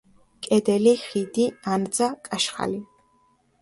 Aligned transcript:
კედელი, 0.47 0.93
ხიდი, 1.03 1.47
ანძა, 1.77 2.11
კაშხალი. 2.31 2.85